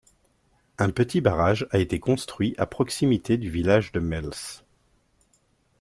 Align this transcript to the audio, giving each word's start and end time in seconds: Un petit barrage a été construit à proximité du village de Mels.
Un 0.79 0.89
petit 0.89 1.21
barrage 1.21 1.67
a 1.69 1.77
été 1.77 1.99
construit 1.99 2.55
à 2.57 2.65
proximité 2.65 3.37
du 3.37 3.51
village 3.51 3.91
de 3.91 3.99
Mels. 3.99 4.31